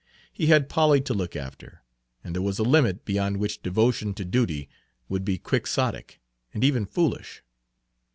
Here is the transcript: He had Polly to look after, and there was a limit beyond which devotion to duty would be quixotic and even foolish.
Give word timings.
He 0.33 0.47
had 0.47 0.67
Polly 0.67 0.99
to 1.01 1.13
look 1.13 1.35
after, 1.35 1.83
and 2.23 2.33
there 2.33 2.41
was 2.41 2.57
a 2.57 2.63
limit 2.63 3.05
beyond 3.05 3.37
which 3.37 3.61
devotion 3.61 4.15
to 4.15 4.25
duty 4.25 4.67
would 5.07 5.23
be 5.23 5.37
quixotic 5.37 6.19
and 6.55 6.63
even 6.63 6.87
foolish. 6.87 7.43